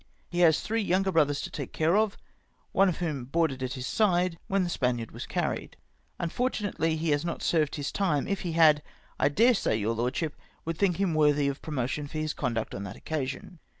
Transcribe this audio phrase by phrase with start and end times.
[0.31, 2.17] He has three younger brothers to take care of,
[2.71, 5.77] one of whom boarded at his side* when the Spaniard was carried.
[6.17, 8.81] Unfortunately he has not served his time; if he liad
[9.19, 10.35] I dare say your Lordship
[10.65, 13.59] would think him worthy of promotion for his conduct on that occa sion.